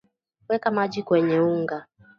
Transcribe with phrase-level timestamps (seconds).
[0.49, 1.85] weka maji kwenye unga